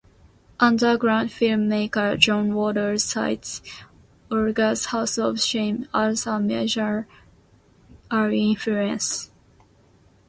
Underground 0.59 1.29
filmmaker 1.29 2.17
John 2.17 2.55
Waters 2.55 3.03
cites 3.03 3.61
"Olga's 4.31 4.85
House 4.85 5.19
of 5.19 5.39
Shame" 5.39 5.87
as 5.93 6.25
a 6.25 6.39
major 6.39 7.05
early 8.11 8.49
influence. 8.49 9.29